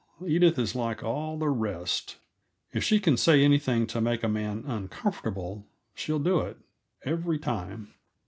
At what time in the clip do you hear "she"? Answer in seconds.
2.83-2.99